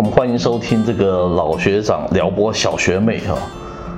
[0.00, 3.36] 我们欢迎收听这个老学长撩拨小学妹哈。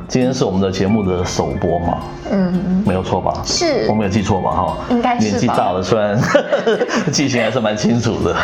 [0.09, 1.99] 今天是我们的节目的首播嘛？
[2.29, 3.41] 嗯，没有错吧？
[3.47, 4.51] 是，我没有记错吧？
[4.51, 6.21] 哈，应该是年纪大了，虽然
[7.13, 8.35] 记性还是蛮清楚的。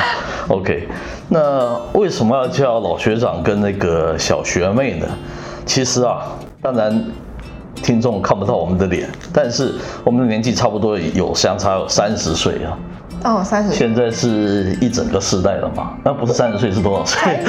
[0.47, 0.87] OK，
[1.29, 5.09] 那为什么要叫老学长跟那个小学妹呢？
[5.67, 6.29] 其实啊，
[6.63, 7.05] 当然
[7.75, 12.79] 听众看不到我们的脸，但是我们的年纪差不多有相差有三十岁啊。
[13.25, 13.73] 哦，三十。
[13.75, 15.95] 现在是一整个世代了嘛？
[16.05, 17.41] 那不是三十岁是多少岁？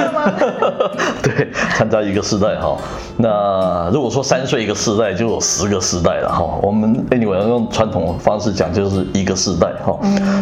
[1.22, 2.78] 对，参加一个世代哈。
[3.18, 6.43] 那如果说三岁一个世代，就有十个世代了哈。
[6.62, 9.98] 我们 anyway 用传统方式讲，就是一个世代哈。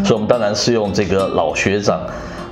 [0.05, 1.99] 所以，我们当然是用这个老学长。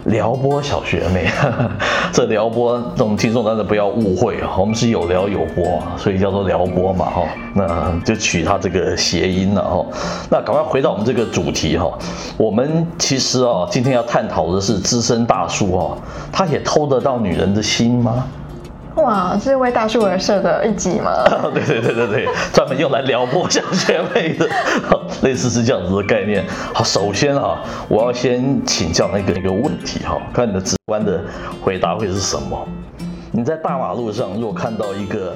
[0.06, 1.28] 撩拨小学妹，
[2.14, 7.24] 这撩拨这种听众当然不要误会啊，我们是有撩有拨，所以叫做撩拨嘛哈，
[7.54, 9.86] 那就取它这个谐音了哈。
[10.30, 11.92] 那赶快回到我们这个主题哈，
[12.38, 15.98] 我们其实啊，今天要探讨的是资深大叔啊，
[16.32, 18.26] 他也偷得到女人的心吗？
[18.96, 21.12] 哇，是为大叔而设的一集吗？
[21.54, 24.48] 对对对对对，专门用来撩拨小学妹的，
[25.22, 26.44] 类似是这样子的概念。
[26.74, 31.20] 好，首先啊，我要先请教那个一个问题哈，看你的直观的
[31.62, 32.68] 回答会是什么？
[33.32, 35.36] 你在大马路上如果看到一个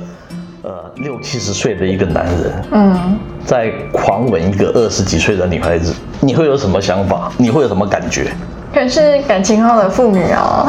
[0.62, 7.32] 呃六七十岁的一个男人，嗯，在狂吻一个二十几岁的女孩子，你会有什么想法？
[7.38, 8.32] 你会有什么感觉？
[8.72, 10.68] 可是感情好的妇女哦，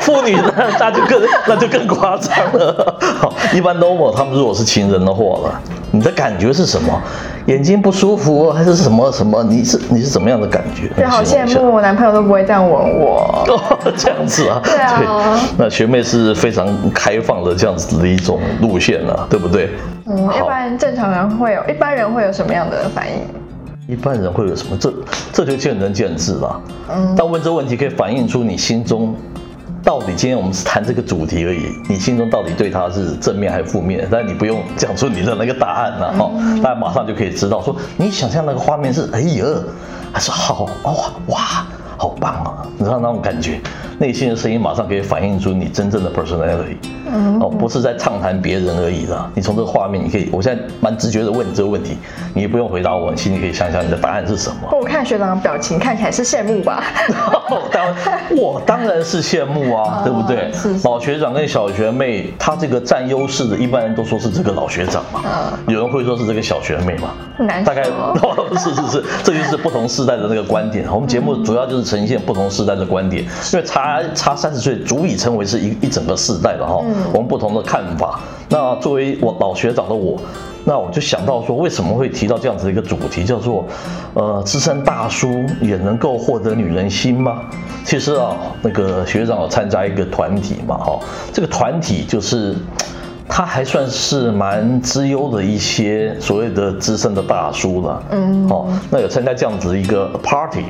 [0.00, 2.98] 妇女呢，那就更那就更夸张了。
[3.20, 7.00] 好，一般 normal 他们如果是情人的话了，你的感觉是什么？
[7.46, 9.42] 眼睛不舒服还是什么什么？
[9.44, 10.88] 你是你是怎么样的感觉？
[10.96, 13.44] 对，好羡慕我男朋友都不会这样吻我。
[13.96, 14.60] 这样子啊？
[14.64, 15.38] 对啊。
[15.56, 19.70] 那学妹是非常开放的这样子的一种路线了，对不对？
[20.06, 23.94] 嗯，一般正常人会有，一般人会有什么样的反应？
[23.94, 24.76] 一般人会有什么？
[24.76, 24.92] 这
[25.32, 26.60] 这就见仁见智了。
[26.92, 29.14] 嗯，但问这问题可以反映出你心中到
[30.06, 34.06] 底今天我们是谈这个主题而已，你心中到底对他是正面还是负面？
[34.10, 36.30] 但你不用讲出你的那个答案了哈，
[36.62, 39.44] 大家马上就可以知道，说你想象那个画面是哎呀，
[40.12, 40.92] 还是好哇
[41.26, 41.38] 哇。
[41.98, 42.60] 好棒啊！
[42.76, 43.58] 你知道那种感觉，
[43.98, 46.76] 内心的声音马上可以反映出你真正的 personality，
[47.40, 49.30] 哦，不是在畅谈别人而已的。
[49.34, 51.96] 你从这个画面，你可以，我现在蛮直觉的问你这个问题，
[52.34, 54.68] 你也不用回答我，你心里可以想想你的答案是什么。
[54.72, 56.84] 我看学长的表情，看起来是羡慕吧？
[57.72, 57.94] 当
[58.36, 60.52] 我当然是羡慕啊， 对不对？
[60.84, 65.22] 老学长跟小学妹，他这个占优势的，一般人都说是这个老学长嘛，
[65.66, 67.14] 有人会说是这个小学妹嘛，
[67.64, 67.84] 大概
[68.58, 70.86] 是是是，这就是不同世代的那个观点。
[70.92, 71.86] 我们节目主要就是。
[71.86, 76.82] 呈现不同世代的观点，因为差差三十岁足以称为是一一整个世代了哈。
[77.12, 78.18] 我们不同的看法。
[78.48, 80.20] 那作为我老学长的我，
[80.68, 83.64] 那我就想到说，为什么会提到这样子的一个主题，叫做
[84.14, 87.42] 呃资深大叔也能够获得女人心吗？
[87.84, 90.98] 其实啊，那个学长有参加一个团体嘛哈，
[91.32, 92.56] 这个团体就是。
[93.28, 100.64] 他还算是蛮资优的一些所谓的资深的大叔了，嗯，哦，那有参加这样子一个 party，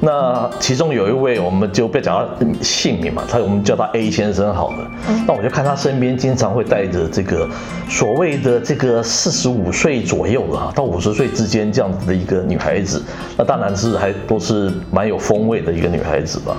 [0.00, 4.90] 那其中有一位我们就不要讲他姓名嘛，他我们叫他 A 先生好了，
[5.26, 7.48] 那我就看他身边经常会带着这个
[7.88, 13.02] 所谓的这个四十五岁左右的到五十岁之间这样子的一个女孩子，
[13.38, 16.56] 那当然是还都是蛮有风味的一个女孩子吧。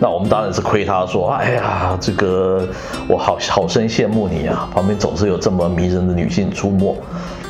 [0.00, 2.66] 那我们当然是亏他说，哎呀，这个
[3.08, 6.96] 我好好生羡慕你啊，旁边总是有这么迷人的女性出没。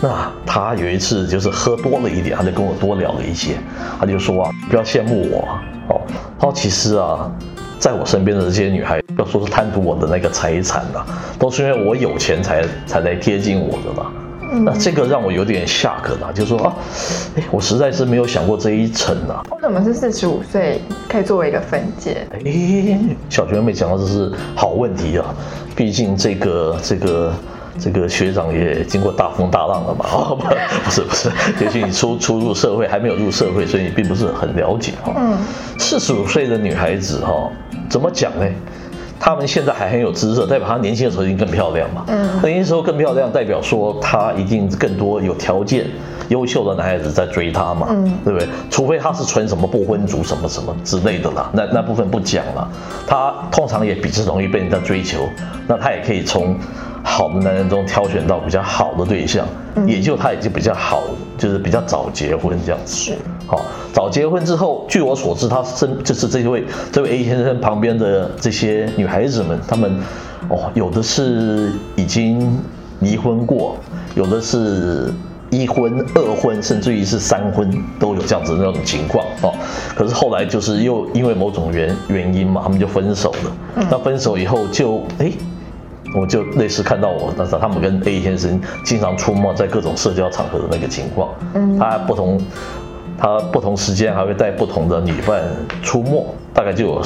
[0.01, 3.55] 那他有一次就是喝多了一点，他就跟我多聊了一些，
[3.99, 5.49] 他就说啊，不要羡慕我
[5.89, 6.01] 哦。
[6.39, 7.31] 他说其实啊，
[7.79, 11.07] 在我身边的这些女孩，要说是贪图我的那个财产啊，
[11.39, 13.93] 都是因为我有钱才才来贴近我的
[14.55, 14.73] 嘛。
[14.73, 16.75] 那这个让我有点吓可了，就说啊，
[17.37, 19.43] 哎，我实在是没有想过这一层啊。
[19.51, 22.27] 为什么是四十五岁可以作为一个分界？
[22.33, 22.99] 哎，
[23.29, 25.35] 小学妹讲的这是好问题啊，
[25.75, 27.35] 毕竟这个这个
[27.79, 30.07] 这个学长也经过大风大浪了嘛。
[30.13, 30.45] 哦，不，
[30.85, 31.31] 不是不是，
[31.61, 35.13] 也许你初初入社会，还没有入社会，所以你并不是很了解哈。
[35.17, 35.37] 嗯，
[35.79, 37.51] 四十五岁的女孩子哈，
[37.89, 38.47] 怎么讲呢？
[39.25, 42.05] 他们现在还很有姿色，代表她年轻的时候一定更漂亮嘛。
[42.09, 45.87] 嗯，年轻时候更漂亮，代表说她一定更多有条件、
[46.29, 47.87] 优秀的男孩子在追她嘛。
[47.91, 48.49] 嗯，对不对？
[48.69, 52.69] 除非她是纯什么不婚族什么什么之类的啦，那那部分不讲了。
[53.07, 55.29] 她通常也比较容易被人家追求，
[55.69, 56.57] 那她也可以从。
[57.05, 59.45] 好的男人中挑选到比较好的对象，
[59.89, 61.03] 也就他已经比较好，
[61.37, 62.95] 就是比较早结婚这样子。
[62.95, 63.19] 是，
[63.53, 63.63] 好，
[63.93, 69.95] 早结婚之后，据我所知，他身就是这位这位 A 先生旁边的这些女孩子们，她们
[70.49, 72.59] 哦，有的是已经
[73.01, 73.77] 离婚过，
[74.15, 75.13] 有的是
[75.51, 77.71] 一婚、二婚，甚至于是三婚
[78.01, 79.53] 都有这样子的那种情况哦。
[79.95, 83.87] 可是后来就是又因为某种原原因嘛，他们就分手了。
[83.91, 85.31] 那分手以后就哎。
[86.15, 92.39] 我就类似看到我，那时他们跟 A 先生经常出没在各种社交场合的那个情况，嗯，他不同，
[93.23, 95.45] 他不同时间还会带不同的女伴
[95.81, 97.01] 出没，大概就有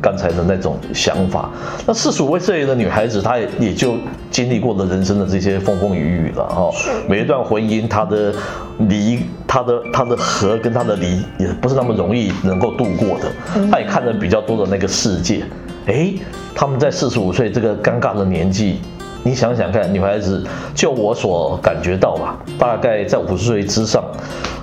[0.00, 1.50] 刚才的那种想法。
[1.84, 3.96] 那四十五岁的女孩子，她也也就
[4.30, 6.70] 经历过了人生的这些风风雨雨了哈。
[7.08, 8.32] 每一段婚姻，她的
[8.78, 13.32] 离，她的她的合跟她的离，也不是那么容易能够度过的。
[13.68, 15.42] 她也看了比较多的那个世界。
[15.86, 16.14] 哎，
[16.54, 18.78] 他们在四十五岁这个尴尬的年纪，
[19.26, 24.04] 你想想看，女孩子就我所感觉到吧，大概在五十岁之上，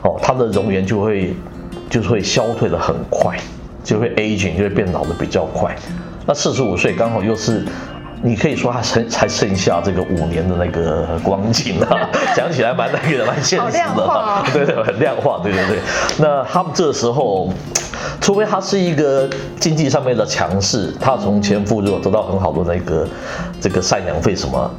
[0.04, 1.36] 哦，她的容颜就会
[1.90, 3.36] 就是会消退的很快，
[3.84, 5.76] 就会 aging 就会变老的比较快。
[6.26, 7.66] 那四十五岁刚好又是，
[8.24, 15.80] 你可以说他剩还剩下这个五年的那个光景啊， 讲起来蛮那个蛮现实的哈，对对，很量化，对对对。
[16.18, 17.52] 那他们这时候。
[18.20, 19.30] 除非他是一个
[19.60, 23.06] 经济上面的强势，他从前夫如果得到很好的那个
[23.60, 24.72] 这个赡养费什么，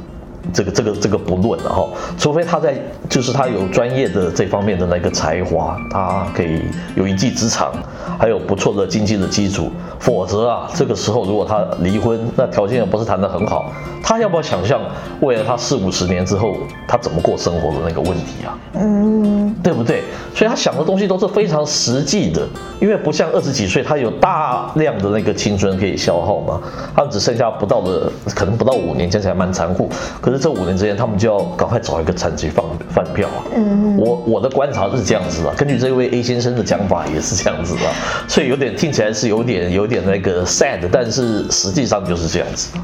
[0.53, 1.87] 这个这个这个不论了哈。
[2.17, 2.75] 除非他在
[3.09, 6.61] 就是他有专业的这方面的那个才华，他可以
[6.95, 7.71] 有一技之长，
[8.19, 9.69] 还有不错的经济的基础，
[9.99, 13.71] 否则啊，这个时候如果他离婚，那条件也不是谈得很好。
[14.03, 14.79] 他要不要想象
[15.21, 16.55] 未来他四五十年之后
[16.87, 18.55] 他怎么过生活的那个问题啊？
[18.73, 20.03] 嗯，对不对？
[20.35, 22.47] 所以他想的东西都是非常实际的，
[22.79, 26.61] 因为不像二十几岁，他有大量的那个青春可以消耗嘛，
[26.95, 29.89] 他只剩下不到的，可能不到五年，讲起来蛮残酷。
[30.21, 33.43] 可是这五年之间，他们就要赶快找一个残疾放饭票啊。
[33.55, 37.81] 嗯，我我的观察是这样子的，根据这位 A 先生的讲法也是这样子的，
[38.27, 42.77] 所以有点听起来是有点有点那个 sad，但是实际上就是这样子。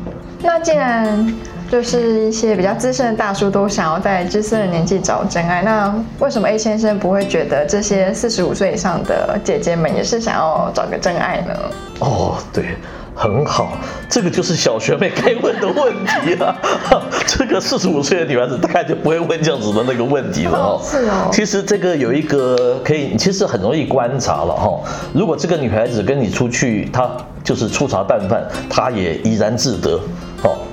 [0.43, 1.31] 那既然
[1.69, 11.53] 就是一些比较资深的大叔都想要在资深的年纪找真爱，那为什么 A 先生不会觉得这些四十五岁以上的姐姐们也是想要找个真爱呢？
[11.99, 12.75] 哦，对，
[13.13, 13.77] 很好，
[14.09, 16.55] 这个就是小学妹该问的问题了。
[17.27, 20.81] 这个四十五岁的女孩子大概就不会问这样子的那个问题了哦。
[20.83, 21.29] 是哦。
[21.31, 24.79] 其实这个有一个可以，其实很容易观察了哈。
[25.13, 27.09] 如果这个女孩子跟你出去，她
[27.43, 29.99] 就是粗茶淡饭，她也怡然自得。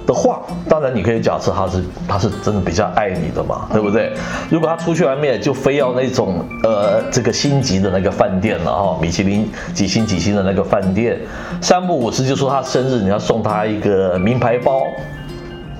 [0.08, 0.40] 的话，
[0.70, 4.10] 当然你可以假设他是他是真的比较爱你的嘛，对不对？
[4.50, 11.20] 如果他出去外面就非要那种呃这个星级的那个饭店了哈，米其林几星几星的那个饭店，
[11.60, 14.81] 三不五时就说他生日你要送他一个名牌包。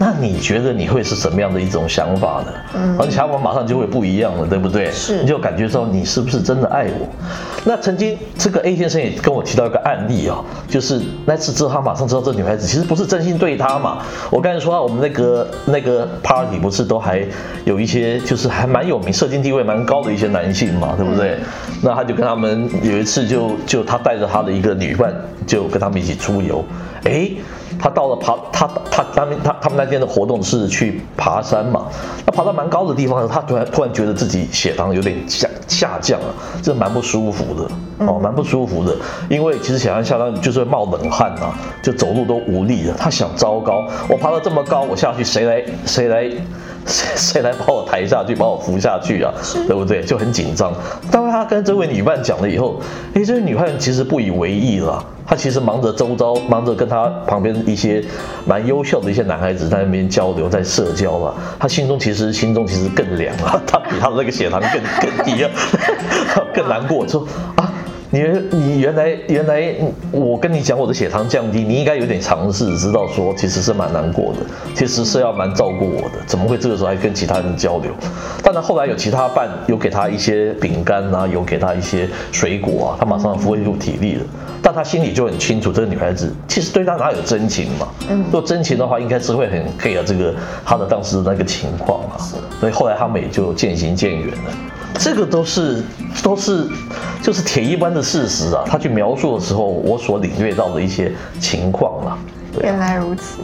[0.01, 2.53] 那你觉得你会是什么样的一种想法呢？
[2.75, 4.93] 嗯，而且想法马上就会不一样了，对不对？
[4.93, 7.09] 是，你就感觉到你是不是真的爱我？
[7.65, 13.99] 那曾经这个 A 先生也跟我提到一个案例啊，就是那次之后他马上知道这女孩子其实不是真心对他嘛。
[14.31, 17.27] 我刚才说我们那个那个 party 不是都还
[17.65, 21.39] 有一些就是还蛮有名、社经地位蛮高的一些男性嘛，对不对？
[21.83, 25.13] 那他就跟他们有一次就就他带着他的一个女伴
[25.45, 26.65] 就跟他们一起出游，
[27.03, 27.31] 哎。
[27.79, 31.87] 他到了爬，他他他们他他们那天的活动是去爬山嘛？
[32.27, 38.97] 那爬到蛮高的地方，他突然突然觉得自己血糖有点下下降了，这蛮不舒服的哦，蛮不舒服的。
[39.29, 42.95] 因为其实血糖下降就是会冒冷汗啊，就走路都无力了。
[42.99, 46.29] 他想，糟糕，我爬到这么高，我下去谁来谁来
[46.87, 49.33] 谁 谁来把我抬下去，把我扶下去啊？
[49.67, 50.03] 对不对？
[50.03, 50.73] 就很紧张。
[51.11, 52.81] 当他跟这位女伴讲了以后，
[53.15, 55.05] 哎，这位女伴其实不以为意了。
[55.29, 58.03] 他其实忙着周遭，忙着跟他旁边一些
[58.47, 61.35] 蛮优秀的一些男孩子在那边交流，在社交嘛。
[61.59, 65.51] 他心中其实心中其实更凉啊，他比他的那个血糖更更低啊，
[66.55, 67.07] 更难过。
[67.07, 67.68] 说啊。
[68.11, 69.75] 你你原来原来
[70.11, 74.39] 我跟你讲我的血糖降低，你应该有点尝试，知道说其实是蛮难过的，
[74.75, 77.93] 其实是要蛮照顾我的，怎么会这个时候还跟其他人交流？
[78.43, 84.25] 当然后来有其他伴有给他一些饼干啊，有给他一些水果啊，他马上恢复体力了。
[84.63, 87.89] 但他心里就很清楚，这个女孩子其实对他哪有真情嘛？
[88.09, 90.35] 嗯，若真情的话，应该是会很 care 这个
[90.65, 92.17] 他的当时的那个情况嘛。
[92.59, 94.51] 所以后来他们也就渐行渐远了。
[94.99, 95.85] 这个都是
[96.25, 96.67] 都是
[97.23, 98.63] 就是铁一般的事实啊！
[98.67, 102.19] 他去描述的时候，我所领略到的一些情况啊。
[102.63, 103.41] 原来如此。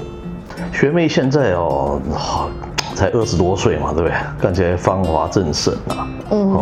[0.72, 2.00] 学妹现在哦，
[2.94, 4.16] 才二十多岁嘛，对不对？
[4.40, 6.54] 看起来芳华正盛啊，嗯，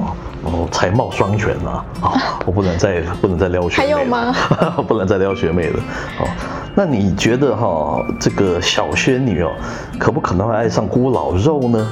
[0.44, 2.12] 哦，才貌双全啊，啊，
[2.46, 4.34] 我不能再不能再撩学妹还有吗？
[4.88, 5.80] 不能再撩学妹了。
[6.18, 6.26] 好，
[6.74, 9.50] 那你觉得哈，这个小仙女哦，
[9.98, 11.86] 可不可能会爱上孤老肉呢？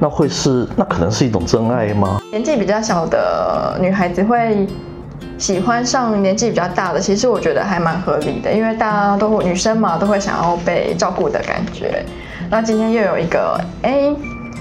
[0.00, 2.18] 那会是那可能是一种真爱吗？
[2.32, 4.66] 年纪比较小的女孩子会
[5.38, 12.04] 喜欢上年纪比较大的，其实我觉得还蛮合理的，因为大家都女生嘛，都会想要被照顾的感觉。
[12.50, 14.14] 那今天又有一个哎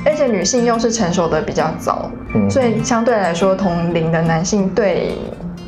[0.05, 2.09] 而且女性又是成熟的比较早，
[2.49, 5.15] 所以相对来说同龄的男性对。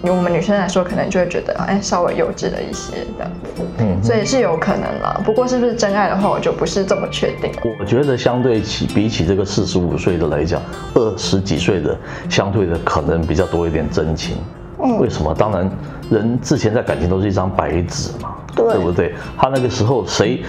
[0.05, 3.31] 我们女生来说，可能就会觉得哎，稍微幼稚了一些这样，
[3.77, 5.17] 嗯，所以是有可能啦。
[5.23, 7.49] 不过是不是真爱的话，我就不是这么确定。
[7.79, 10.61] 我觉得相对起比起这个四十五岁的来讲，
[10.95, 11.97] 二十几岁的
[12.29, 14.35] 相对的可能比较多一点真情。
[14.83, 15.33] 嗯，为什么？
[15.33, 15.69] 当然，
[16.09, 19.13] 人之前在感情都是一张白纸嘛，对不对？
[19.37, 20.43] 他那个时候谁？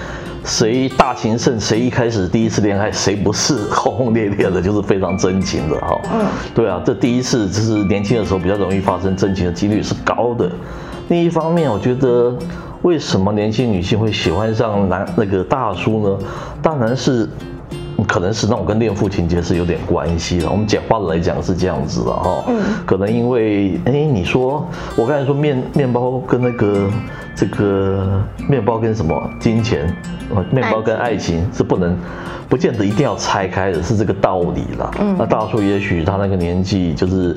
[0.44, 1.58] 谁大情圣？
[1.58, 5.98] 谁一开始第一次恋爱，谁不是轰轰烈烈的，就是非常真情的哈？
[6.12, 10.50] 嗯，对啊，这第一次就是年轻的时候比较容易发生真情的几率是高的。
[11.08, 12.36] 另一方面，我觉得
[12.82, 16.26] 为什么年轻女性会喜欢上男那个大叔呢？
[16.60, 17.28] 当然是。
[18.08, 20.50] 可能是那种跟恋父情节是有点关系的。
[20.50, 22.44] 我们简化的来讲是这样子的哈。
[22.48, 22.56] 嗯。
[22.84, 26.88] 可能因为，哎，你说我刚才说面面包跟那个
[27.34, 29.94] 这个面包跟什么金钱，
[30.50, 31.96] 面包跟爱情是不能，
[32.48, 34.90] 不见得一定要拆开的，是这个道理啦。
[35.00, 35.14] 嗯。
[35.18, 37.36] 那大叔也许他那个年纪就是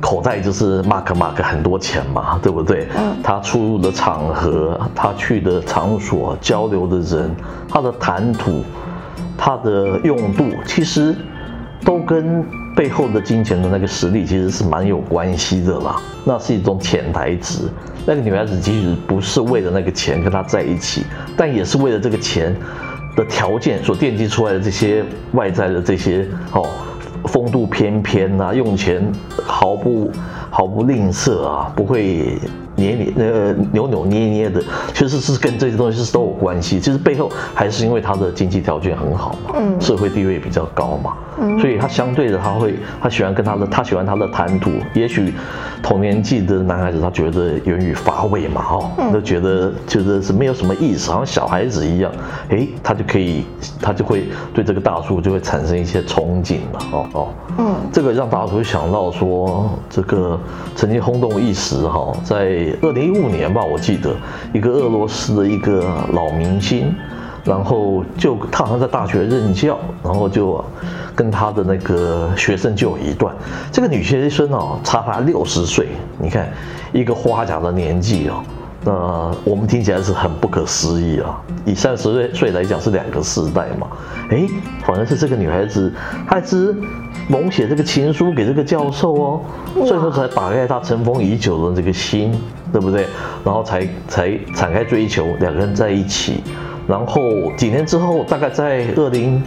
[0.00, 2.88] 口袋就是 mark mark 很多钱嘛，对不对？
[2.96, 3.16] 嗯。
[3.22, 7.34] 他出入的场合，他去的场所，交流的人，
[7.68, 8.62] 他的谈吐。
[9.36, 11.14] 它的用度其实
[11.84, 12.44] 都跟
[12.76, 16.00] 背后的金钱的那个实力其实是蛮有关系的啦。
[16.24, 17.70] 那是一种潜台词。
[18.06, 21.04] 那个女孩子即使不是为了那个钱跟他在一起，
[21.36, 22.54] 但也是为了这个钱
[23.16, 26.68] 的条件所奠基出来的这些外在的这些哦，
[27.24, 29.10] 风度翩翩啊，用钱
[29.42, 30.10] 毫不
[30.50, 32.38] 毫不吝啬啊，不会。
[32.76, 34.62] 捏捏呃扭扭捏捏的，
[34.92, 36.80] 其实是跟这些东西是都有关系。
[36.80, 44.70] 其实背后还是因为他的经济条件很好嘛，嗯，社会地位比较高嘛，嗯，所以他相对的他会他喜欢跟他的他喜欢他的谈吐。
[44.92, 45.32] 也许
[45.82, 52.10] 同年纪的男孩子他觉得言语乏味嘛，哦，都觉得觉得是没有什么意思，好像小孩子一样，
[52.48, 53.44] 诶，他就可以
[53.80, 57.28] 他就会对这个大叔就会产生一些憧憬嘛，哦哦，
[57.58, 60.38] 嗯，这个让大叔想到说这个
[60.74, 62.63] 曾经轰动一时哈，在。
[62.82, 64.14] 二零一五年吧，我记得
[64.52, 66.94] 一个俄罗斯的一个老明星，
[67.44, 70.64] 然后就他好像在大学任教，然后就
[71.14, 73.34] 跟他的那个学生就有一段。
[73.70, 76.48] 这个女学生哦，差他六十岁，你看
[76.92, 78.42] 一个花甲的年纪哦，
[78.84, 81.40] 那我们听起来是很不可思议啊。
[81.64, 83.86] 以三十岁岁来讲是两个世代嘛，
[84.30, 84.46] 哎，
[84.84, 85.92] 反而是这个女孩子，
[86.28, 86.74] 她只
[87.28, 89.40] 猛写这个情书给这个教授哦，
[89.86, 92.32] 最后才打开他尘封已久的这个心。
[92.74, 93.06] 对不对？
[93.44, 96.42] 然后才才展开追求，两个人在一起。
[96.88, 97.22] 然后
[97.56, 99.40] 几年之后，大概在二零，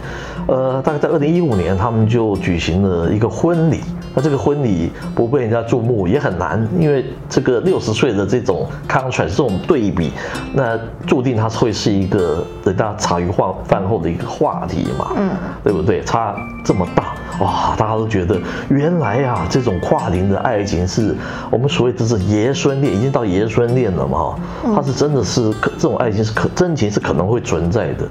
[0.46, 3.80] 呃，大概在二零一五年，他们就举行了一个婚礼。
[4.18, 10.10] 那这个婚礼不被人家注目也很难，因为这个六十岁的这种 contrast 这种对比，
[10.52, 15.30] 那注定它会是一个人家茶余饭饭后的一个话题嘛，嗯，
[15.62, 16.02] 对不对？
[16.02, 16.34] 差
[16.64, 18.36] 这么大，哇，大家都觉得
[18.68, 21.14] 原来啊，这种跨龄的爱情是
[21.48, 24.34] 我们所谓的是爷孙恋，已经到爷孙恋了嘛，
[24.74, 28.04] 它是真的是可这种爱情是可真情是可能会存在的，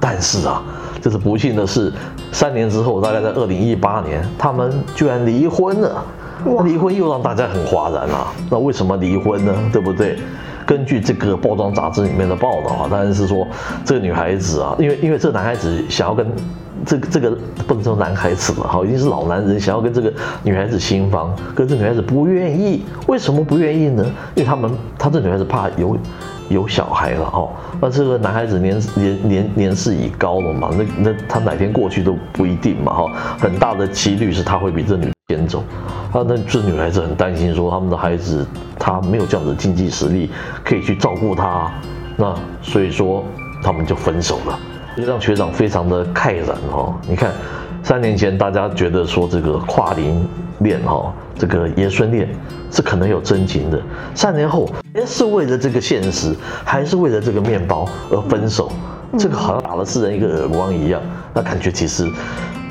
[0.00, 0.60] 但是啊。
[1.04, 1.92] 就是不幸的是，
[2.32, 6.02] 三年之后，大概在二零一八年，他们居然离婚了。
[6.64, 8.32] 离婚又让大家很哗然啊！
[8.50, 9.52] 那为什么离婚呢？
[9.70, 10.16] 对不对？
[10.64, 13.46] 根据这个包装杂志里面的报道啊，当然是说
[13.84, 16.26] 这个女孩子啊，因为因为这个男孩子想要跟
[16.86, 20.10] 这个这个不能说男孩子了，哈，已经是老男人，想要跟这个
[20.42, 22.82] 女孩子新房，可是女孩子不愿意。
[23.08, 24.02] 为什么不愿意呢？
[24.34, 25.94] 因为他们他这女孩子怕有。
[26.48, 27.48] 有小孩了哈，
[27.80, 35.60] 那这个男孩子年年年年事已高了嘛，那那他哪天过去都不一定嘛哈，很大的几率是他会比这女先走，
[36.12, 38.46] 啊，那这女孩子很担心说他们的孩子
[38.78, 40.30] 他没有这样的经济实力
[40.62, 41.72] 可以去照顾他，
[42.16, 43.24] 那所以说
[43.62, 44.58] 他们就分手了，
[44.96, 47.32] 就让学长非常的慨然哈，你看
[47.84, 50.26] 三年前大家觉得说这个跨龄
[50.60, 51.14] 恋哈。
[51.36, 52.28] 这个爷孙恋
[52.70, 53.82] 是可能有真情的，
[54.14, 56.32] 三年后，哎，是为了这个现实，
[56.64, 58.70] 还是为了这个面包而分手？
[59.18, 61.02] 这个好像打了世人一个耳光一样，
[61.34, 62.08] 那感觉其实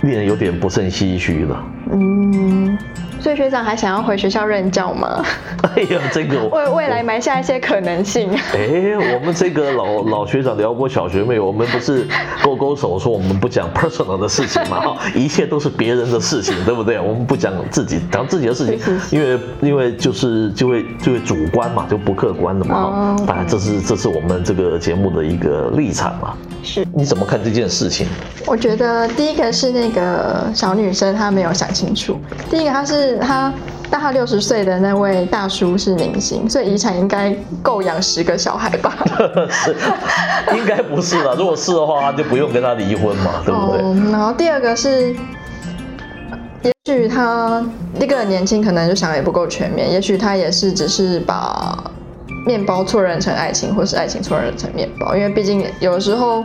[0.01, 1.63] 令人有点不胜唏嘘了。
[1.91, 2.77] 嗯。
[3.23, 5.23] 所以学长还想要回学校任教吗？
[5.75, 8.29] 哎呀，这个为 未来埋下一些可能性。
[8.53, 12.05] 哎，我们这个老老学长撩拨小学妹，我们不是
[12.43, 14.81] 勾勾手说我们不讲 personal 的事情嘛？
[14.81, 16.99] 哈，一切都是别人的事情，对不对？
[16.99, 23.15] 我们不讲自己讲自己的事情，因为因为就是就会就会主观嘛，就不客观的嘛。
[23.25, 26.33] 当然，这是这是我们这个节目的一个立场嘛。
[26.63, 28.07] 是，你怎么看这件事情？
[28.47, 32.17] 我觉得第一个是那个小女生她没有想清楚，
[32.49, 33.17] 第一个她是。
[33.17, 33.53] 她
[33.91, 38.97] 大他六十岁的那位大叔是明星，所以遗产应该够养十个小孩吧？
[39.51, 39.75] 是，
[40.57, 41.35] 应该不是啦。
[41.37, 44.11] 如果是的话，他就不用跟他离婚嘛，对不对？
[44.11, 45.15] 然后第二个是，
[46.63, 47.63] 也许他
[47.99, 51.77] 那个年轻，可能就想的也不够全面，也许他也是只是把
[52.45, 56.43] 面包错认成爱情，或是爱情错认成面包，因为毕竟有时候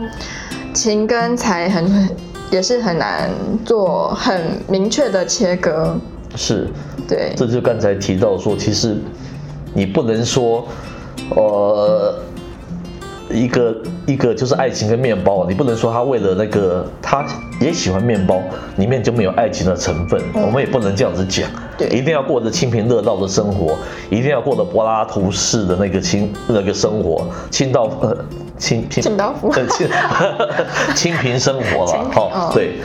[0.73, 2.09] 情跟财很
[2.51, 3.29] 也是很难
[3.65, 5.95] 做很明确的切割。
[6.35, 6.67] 是，
[7.07, 8.97] 对，这就刚才提到说，其实
[9.73, 10.67] 你不能说，
[11.35, 12.19] 呃，
[13.29, 17.25] 一个一个就是爱情跟面包，你不能说他为了那个他
[17.61, 18.41] 也喜欢面包，
[18.77, 23.77] 里面就没有爱情的成分，我们也不能这样子讲，对，一定要过着清贫乐道的生活，
[24.09, 28.17] 一定要过着柏拉图式的那个清那个生活，清道呃
[28.57, 29.87] 清清清道夫，清
[30.95, 32.75] 清贫生活了，好，对。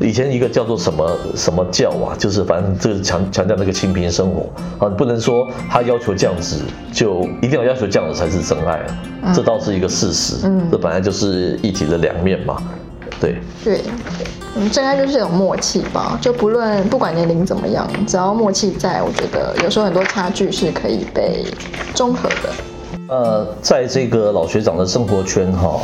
[0.00, 4.48] 以前一个叫做什么什么教啊，就是反正这个强强调那个清贫生活。
[4.78, 6.60] 啊，不能说他要求这样子
[6.92, 8.80] 就一定要要求这样子才是真爱
[9.22, 12.60] 啊，这倒是一个事实，嗯，这本来就是一体的两面嘛，
[13.20, 13.80] 对，对，
[14.56, 21.44] 嗯，真爱就是一种默契吧，就不论不管年龄怎么样，只要默契在，我觉得有时候很多差距是可以被
[21.94, 22.50] 中和的。
[23.08, 25.80] 呃，在这个老学长的生活圈哈，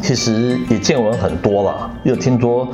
[0.00, 2.66] 其实也见闻很多了，又听说。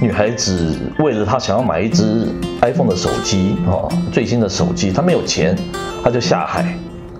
[0.00, 2.28] 女孩子为了她想要买一只
[2.62, 5.56] iPhone 的手机哦，最新的手机，她没有钱，
[6.04, 6.62] 她就下海，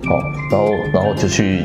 [0.05, 0.15] 哦，
[0.51, 1.65] 然后然后就去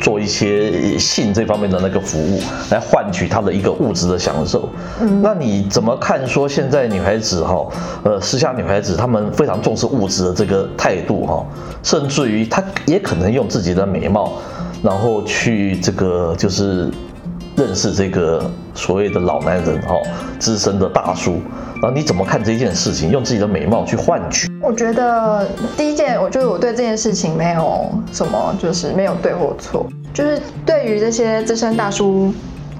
[0.00, 2.40] 做一些性这方面的那个服务，
[2.70, 4.70] 来换取她的一个物质的享受。
[5.00, 6.26] 嗯，那你怎么看？
[6.26, 7.66] 说现在女孩子哈，
[8.04, 11.44] 呃，时下女孩子她们非常重视物质的这个态度哈，
[11.82, 14.32] 甚至于她也可能用自己的美貌，
[14.82, 16.90] 然后去这个就是。
[17.58, 20.00] 认识这个所谓的老男人哦，
[20.38, 21.40] 资深的大叔，
[21.82, 23.10] 然后你怎么看这件事情？
[23.10, 24.48] 用自己的美貌去换取？
[24.62, 25.44] 我觉得
[25.76, 32.32] 第一件，我觉得我对这件事情没有什么，就是没有对或错，就是对于这些资深大叔。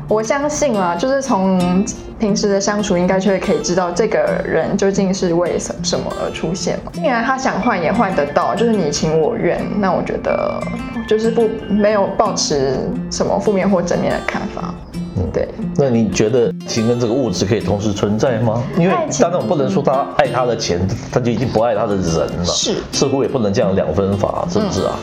[0.09, 1.85] 我相信啊，就是从
[2.19, 6.91] 平时的相处，应该就会可以知道这个人究竟是为什什么而出现嘛。
[6.93, 10.61] 既然他想换也换得到，就是你情我愿，那我觉得
[11.09, 12.77] 就是不没有抱持
[13.11, 14.75] 什么负面或正面的看法。
[15.17, 15.49] 嗯，对。
[15.77, 18.63] 那你觉得情跟这个物质可以同时存在吗？
[18.77, 20.81] 因为当然我不能说他爱他的钱，
[21.13, 22.05] 他就已经不爱他的人
[22.39, 22.45] 了。
[22.45, 24.99] 是，似乎也不能这样两分法，是不是啊？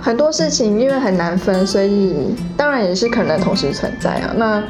[0.00, 4.32] 很多事情因为很难分，所以当然也是可能同时存在啊。
[4.36, 4.62] 那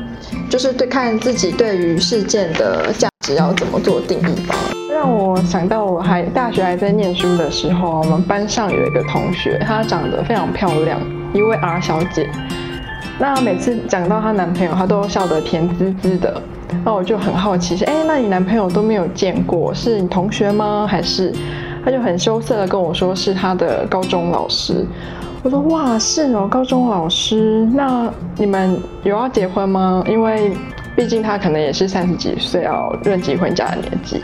[0.49, 4.55] 就是对看自己对于事件的价值要怎么做定义吧。
[4.91, 11.01] 让我想到我还大学还在念书的时候，我们班上有一个同学，她长得非常漂亮，
[11.33, 12.29] 一位 R 小姐。
[13.19, 16.43] 那每次讲到她男朋友，她都笑得甜滋滋的。
[16.85, 20.87] 那我就很好奇，是哎，那你男朋友都没有见过，是你同学吗？
[20.89, 21.33] 还是？
[21.85, 24.87] 他就很羞涩的跟我说是他的高中老师。
[25.43, 30.03] 我说哇是哦，高中老师，那你们有要结婚吗？
[30.09, 30.53] 因为
[30.97, 34.23] 毕竟他可能也是三十几岁要论及婚嫁的年纪。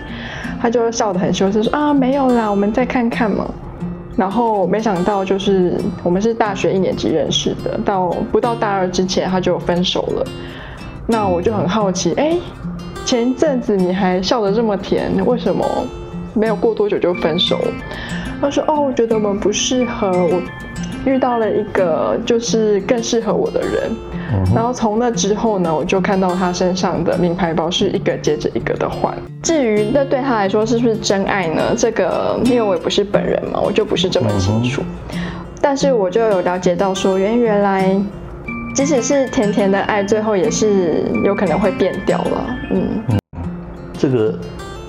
[0.60, 3.46] 他就笑得很羞涩说啊没有啦，我们再看看嘛。
[4.16, 10.26] 然后没想到就是我们是大学一年级认识的，到不到大二之前他就分手了。
[11.06, 12.36] 那我就很好奇，哎，
[13.04, 15.64] 前一阵子你还笑得这么甜，为什么？
[16.35, 17.59] 没有过多久就分手，
[18.40, 20.42] 他说：“哦，我觉得我们不适合，我
[21.07, 23.90] 遇到了一个就是更适合我的人。”
[24.53, 29.16] 然后从那之后呢，我就看到他身上的名牌包是一个接着一个的换。
[29.42, 31.62] 至于那对他来说是不是真爱呢？
[31.77, 34.83] 这个因为我也不是本人嘛，我就不是这么清楚。
[35.61, 37.97] 但是我就有了解到说，原原来
[38.75, 42.57] 即使是甜甜的爱，最后也是有可能会变掉了。
[42.70, 43.03] 嗯，
[43.92, 44.35] 这个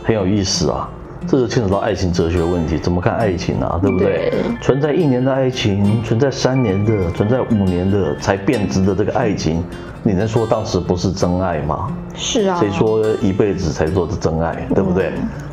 [0.03, 0.89] 很有意思啊。
[1.27, 3.79] 这就牵扯到爱情哲学问题，怎么看爱情啊？
[3.81, 4.31] 对不对？
[4.61, 9.63] 存在一年的爱情，存在三年的，存在五年的才变质的这个爱情，
[10.03, 11.87] 你能说当时不是真爱吗？
[12.15, 12.57] 是啊。
[12.59, 14.67] 谁说一辈子才做的真爱？
[14.73, 15.11] 对不对？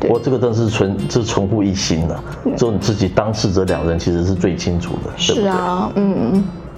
[0.09, 2.19] 我这个真是纯，是纯乎一心的，
[2.55, 5.11] 只有你自己当事者两人其实是最清楚的。
[5.17, 6.43] 是啊，嗯嗯。